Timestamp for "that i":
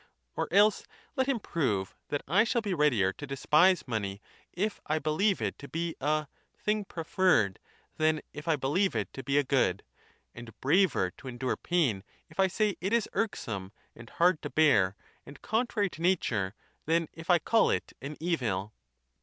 2.07-2.43